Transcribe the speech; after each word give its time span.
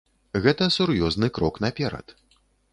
Гэта 0.45 0.69
сур'ёзны 0.77 1.31
крок 1.37 1.63
наперад. 1.67 2.19